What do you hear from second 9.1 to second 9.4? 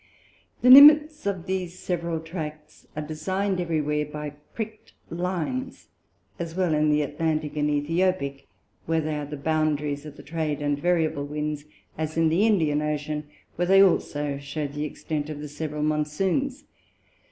are the